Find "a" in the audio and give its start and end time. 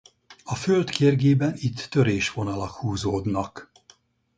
0.43-0.55